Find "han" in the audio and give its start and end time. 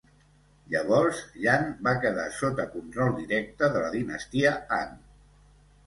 4.81-5.03